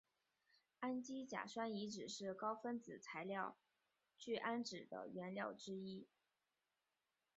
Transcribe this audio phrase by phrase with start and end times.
[0.81, 3.55] 氨基甲酸乙酯是高分子材料
[4.17, 6.07] 聚氨酯的原料之一。